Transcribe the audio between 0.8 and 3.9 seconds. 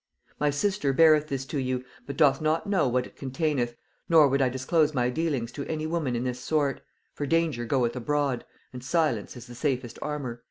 beareth this to you, but doth not know what it containeth,